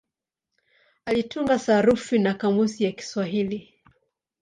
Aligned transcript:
Alitunga 1.05 1.59
sarufi 1.59 2.19
na 2.19 2.33
kamusi 2.33 2.83
ya 2.83 2.91
Kiswahili. 2.91 3.73